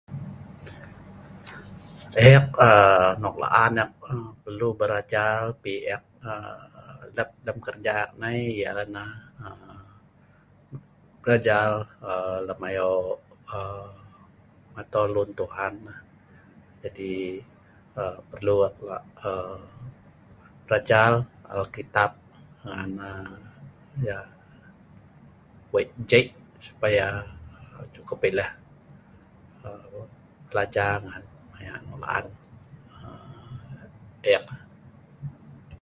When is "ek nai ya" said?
8.05-8.71